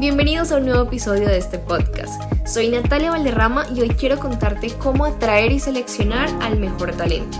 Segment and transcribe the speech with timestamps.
[0.00, 2.22] bienvenidos a un nuevo episodio de este podcast.
[2.46, 7.36] Soy Natalia Valderrama y hoy quiero contarte cómo atraer y seleccionar al mejor talento.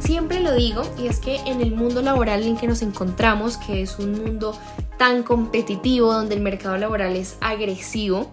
[0.00, 3.80] Siempre lo digo y es que en el mundo laboral en que nos encontramos, que
[3.80, 4.58] es un mundo
[4.98, 8.32] tan competitivo donde el mercado laboral es agresivo,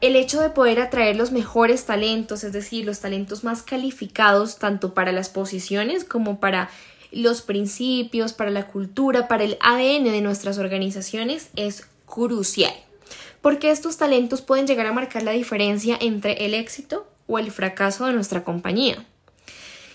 [0.00, 4.92] el hecho de poder atraer los mejores talentos, es decir, los talentos más calificados tanto
[4.92, 6.68] para las posiciones como para
[7.12, 12.74] los principios, para la cultura, para el ADN de nuestras organizaciones es crucial.
[13.40, 18.06] Porque estos talentos pueden llegar a marcar la diferencia entre el éxito o el fracaso
[18.06, 19.06] de nuestra compañía.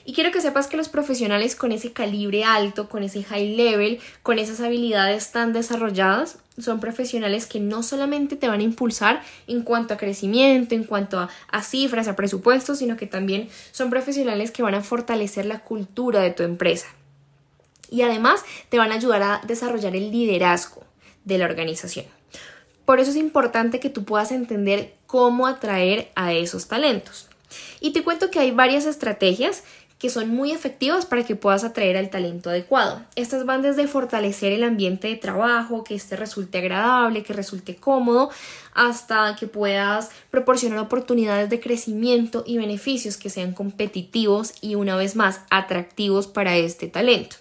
[0.03, 3.99] Y quiero que sepas que los profesionales con ese calibre alto, con ese high level,
[4.23, 9.61] con esas habilidades tan desarrolladas, son profesionales que no solamente te van a impulsar en
[9.61, 14.63] cuanto a crecimiento, en cuanto a, cifras, a presupuestos, sino que también son profesionales que
[14.63, 16.87] van a fortalecer la cultura de tu empresa
[17.89, 20.86] y además te van a ayudar a desarrollar el liderazgo
[21.27, 22.05] de la organización.
[22.85, 27.27] Por eso es importante que tú puedas entender cómo atraer a esos talentos.
[27.81, 29.63] Y te cuento que hay varias estrategias
[29.99, 33.01] que son muy efectivas para que puedas atraer al talento adecuado.
[33.15, 38.29] Estas van desde fortalecer el ambiente de trabajo, que este resulte agradable, que resulte cómodo,
[38.73, 45.15] hasta que puedas proporcionar oportunidades de crecimiento y beneficios que sean competitivos y una vez
[45.15, 47.37] más atractivos para este talento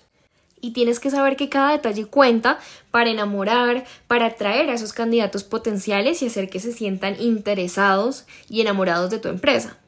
[0.61, 2.59] y tienes que saber que cada detalle cuenta
[2.91, 8.61] para enamorar, para atraer a esos candidatos potenciales y hacer que se sientan interesados y
[8.61, 9.79] enamorados de tu empresa.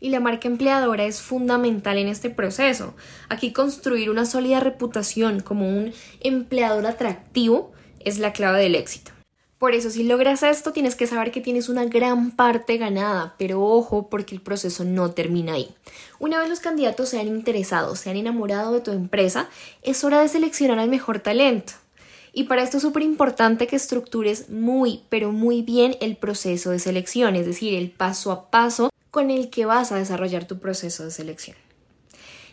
[0.00, 2.94] Y la marca empleadora es fundamental en este proceso.
[3.28, 9.13] Aquí construir una sólida reputación como un empleador atractivo es la clave del éxito.
[9.64, 13.62] Por eso, si logras esto, tienes que saber que tienes una gran parte ganada, pero
[13.64, 15.74] ojo porque el proceso no termina ahí.
[16.18, 19.48] Una vez los candidatos sean interesados, se han enamorado de tu empresa,
[19.80, 21.72] es hora de seleccionar al mejor talento.
[22.34, 26.78] Y para esto es súper importante que estructures muy, pero muy bien el proceso de
[26.78, 31.06] selección, es decir, el paso a paso con el que vas a desarrollar tu proceso
[31.06, 31.56] de selección.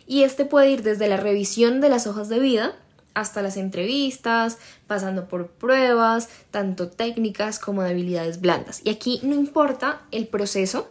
[0.06, 2.74] Y este puede ir desde la revisión de las hojas de vida,
[3.14, 8.80] hasta las entrevistas, pasando por pruebas, tanto técnicas como de habilidades blandas.
[8.84, 10.88] Y aquí no importa el proceso,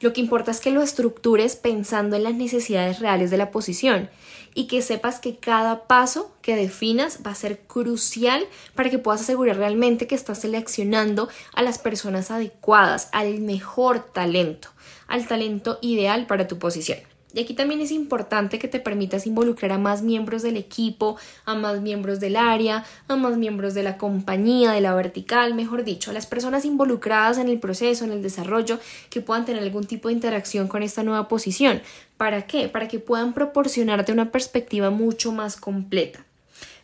[0.00, 4.10] lo que importa es que lo estructures pensando en las necesidades reales de la posición
[4.54, 9.22] y que sepas que cada paso que definas va a ser crucial para que puedas
[9.22, 14.68] asegurar realmente que estás seleccionando a las personas adecuadas, al mejor talento,
[15.08, 16.98] al talento ideal para tu posición.
[17.36, 21.54] Y aquí también es importante que te permitas involucrar a más miembros del equipo, a
[21.54, 26.10] más miembros del área, a más miembros de la compañía, de la vertical, mejor dicho,
[26.10, 28.80] a las personas involucradas en el proceso, en el desarrollo,
[29.10, 31.82] que puedan tener algún tipo de interacción con esta nueva posición.
[32.16, 32.68] ¿Para qué?
[32.68, 36.24] Para que puedan proporcionarte una perspectiva mucho más completa.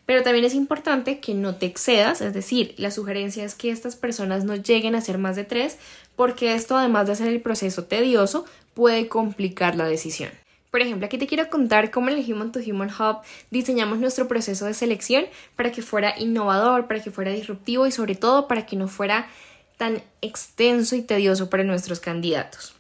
[0.05, 3.97] Pero también es importante que no te excedas, es decir, la sugerencia es que estas
[3.97, 5.79] personas no lleguen a ser más de tres,
[6.15, 10.42] porque esto, además de hacer el proceso tedioso, puede complicar la decisión.
[10.73, 13.19] Por ejemplo, aquí te quiero contar cómo en el Human to Human Hub
[13.51, 18.15] diseñamos nuestro proceso de selección para que fuera innovador, para que fuera disruptivo y sobre
[18.15, 19.29] todo para que no fuera
[19.77, 22.75] tan extenso y tedioso para nuestros candidatos.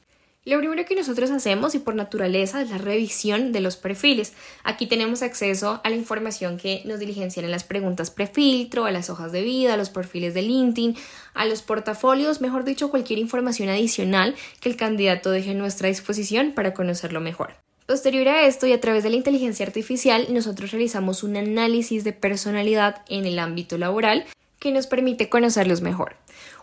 [0.46, 4.32] Lo primero que nosotros hacemos y por naturaleza es la revisión de los perfiles.
[4.64, 9.10] Aquí tenemos acceso a la información que nos diligencian en las preguntas prefiltro, a las
[9.10, 10.96] hojas de vida, a los perfiles de LinkedIn,
[11.34, 16.52] a los portafolios, mejor dicho, cualquier información adicional que el candidato deje a nuestra disposición
[16.52, 17.52] para conocerlo mejor.
[17.86, 22.12] Posterior a esto y a través de la inteligencia artificial, nosotros realizamos un análisis de
[22.12, 24.24] personalidad en el ámbito laboral
[24.58, 26.16] que nos permite conocerlos mejor.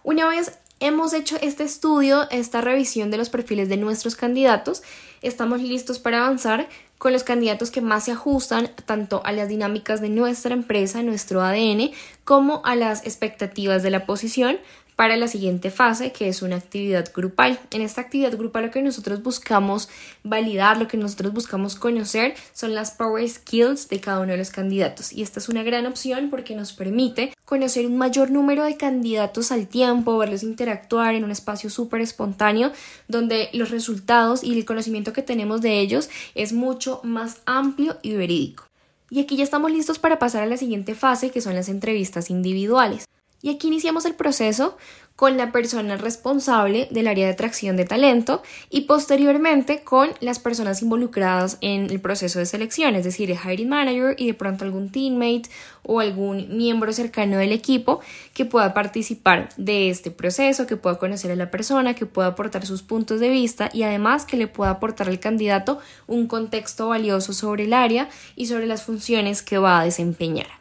[0.04, 4.82] Una vez hemos hecho este estudio, esta revisión de los perfiles de nuestros candidatos,
[5.22, 6.68] estamos listos para avanzar
[6.98, 11.42] con los candidatos que más se ajustan tanto a las dinámicas de nuestra empresa, nuestro
[11.42, 11.92] ADN,
[12.26, 14.60] como a las expectativas de la posición,
[15.00, 17.58] para la siguiente fase, que es una actividad grupal.
[17.72, 19.88] En esta actividad grupal lo que nosotros buscamos
[20.26, 24.50] validar, lo que nosotros buscamos conocer son las power skills de cada uno de los
[24.50, 25.14] candidatos.
[25.14, 29.54] Y esta es una gran opción porque nos permite conocer un mayor número de candidatos
[29.54, 32.74] al tiempo, verlos interactuar en un espacio súper espontáneo
[33.08, 38.14] donde los resultados y el conocimiento que tenemos de ellos es mucho más amplio y
[38.14, 38.66] verídico.
[39.10, 42.30] Y aquí ya estamos listos para pasar a la siguiente fase, que son las entrevistas
[42.30, 43.06] individuales.
[43.42, 44.78] Y aquí iniciamos el proceso
[45.20, 50.82] con la persona responsable del área de atracción de talento y posteriormente con las personas
[50.82, 54.90] involucradas en el proceso de selección, es decir, el hiring manager y de pronto algún
[54.94, 55.50] teammate
[55.84, 58.00] o algún miembro cercano del equipo
[58.34, 62.66] que pueda participar de este proceso, que pueda conocer a la persona, que pueda aportar
[62.66, 67.34] sus puntos de vista y además que le pueda aportar al candidato un contexto valioso
[67.34, 68.08] sobre el área
[68.38, 70.59] y sobre las funciones que va a desempeñar.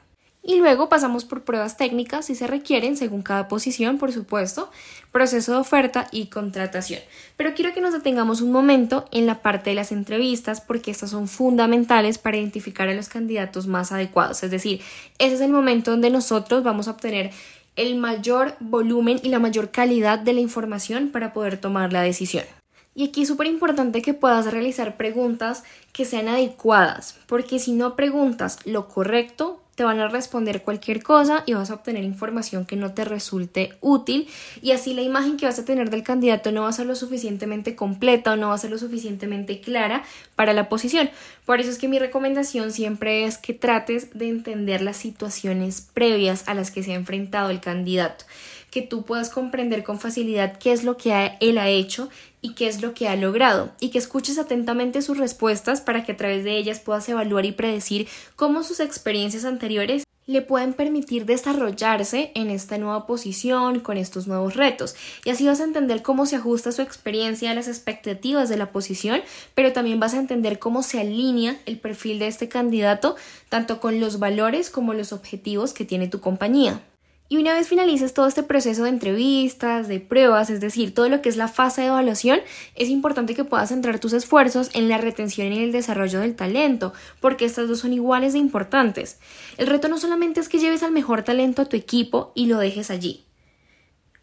[0.49, 4.71] Y luego pasamos por pruebas técnicas si se requieren, según cada posición, por supuesto,
[5.13, 7.03] proceso de oferta y contratación.
[7.37, 11.11] Pero quiero que nos detengamos un momento en la parte de las entrevistas porque estas
[11.11, 14.43] son fundamentales para identificar a los candidatos más adecuados.
[14.43, 14.81] Es decir,
[15.19, 17.31] ese es el momento donde nosotros vamos a obtener
[17.77, 22.47] el mayor volumen y la mayor calidad de la información para poder tomar la decisión.
[22.95, 25.63] Y aquí es súper importante que puedas realizar preguntas
[25.93, 31.45] que sean adecuadas, porque si no preguntas lo correcto, te van a responder cualquier cosa
[31.47, 34.27] y vas a obtener información que no te resulte útil
[34.61, 36.97] y así la imagen que vas a tener del candidato no va a ser lo
[36.97, 40.03] suficientemente completa o no va a ser lo suficientemente clara
[40.35, 41.11] para la posición.
[41.47, 46.49] Por eso es que mi recomendación siempre es que trates de entender las situaciones previas
[46.49, 48.25] a las que se ha enfrentado el candidato
[48.71, 52.09] que tú puedas comprender con facilidad qué es lo que él ha hecho
[52.41, 56.13] y qué es lo que ha logrado, y que escuches atentamente sus respuestas para que
[56.13, 58.07] a través de ellas puedas evaluar y predecir
[58.37, 64.57] cómo sus experiencias anteriores le pueden permitir desarrollarse en esta nueva posición, con estos nuevos
[64.57, 64.95] retos.
[65.25, 68.71] Y así vas a entender cómo se ajusta su experiencia a las expectativas de la
[68.71, 69.23] posición,
[69.55, 73.17] pero también vas a entender cómo se alinea el perfil de este candidato,
[73.49, 76.83] tanto con los valores como los objetivos que tiene tu compañía.
[77.31, 81.21] Y una vez finalices todo este proceso de entrevistas, de pruebas, es decir, todo lo
[81.21, 82.41] que es la fase de evaluación,
[82.75, 86.95] es importante que puedas centrar tus esfuerzos en la retención y el desarrollo del talento,
[87.21, 89.19] porque estas dos son iguales de importantes.
[89.59, 92.59] El reto no solamente es que lleves al mejor talento a tu equipo y lo
[92.59, 93.28] dejes allí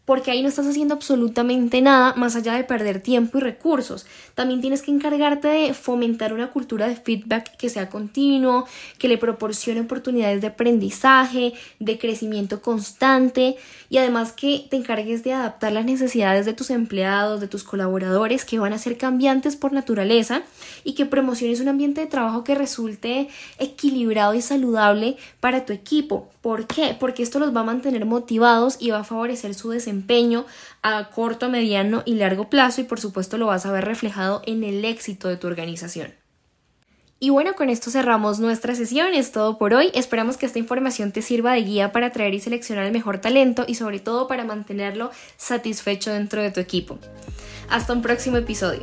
[0.06, 4.06] porque ahí no estás haciendo absolutamente nada más allá de perder tiempo y recursos.
[4.34, 8.66] También tienes que encargarte de fomentar una cultura de feedback que sea continuo,
[8.98, 13.56] que le proporcione oportunidades de aprendizaje, de crecimiento constante
[13.90, 18.44] y además que te encargues de adaptar las necesidades de tus empleados, de tus colaboradores
[18.44, 20.42] que van a ser cambiantes por naturaleza
[20.84, 23.28] y que promociones un ambiente de trabajo que resulte
[23.58, 26.28] equilibrado y saludable para tu equipo.
[26.46, 26.96] ¿Por qué?
[27.00, 30.46] Porque esto los va a mantener motivados y va a favorecer su desempeño
[30.80, 34.62] a corto, mediano y largo plazo y por supuesto lo vas a ver reflejado en
[34.62, 36.14] el éxito de tu organización.
[37.18, 39.90] Y bueno, con esto cerramos nuestra sesión, es todo por hoy.
[39.92, 43.64] Esperamos que esta información te sirva de guía para atraer y seleccionar el mejor talento
[43.66, 47.00] y sobre todo para mantenerlo satisfecho dentro de tu equipo.
[47.68, 48.82] Hasta un próximo episodio.